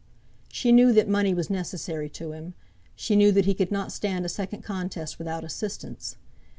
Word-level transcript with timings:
She 0.51 0.71
knew 0.71 0.91
that 0.93 1.07
money 1.07 1.31
was 1.31 1.51
necessary 1.51 2.09
to 2.09 2.31
him. 2.31 2.55
She 2.95 3.15
knew 3.15 3.31
that 3.33 3.45
he 3.45 3.53
could 3.53 3.71
not 3.71 3.91
stand 3.91 4.25
a 4.25 4.29
second 4.29 4.63
contest 4.63 5.19
without 5.19 5.43
assistance. 5.43 6.15